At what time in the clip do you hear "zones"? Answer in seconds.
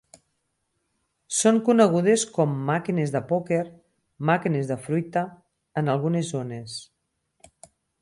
6.37-6.83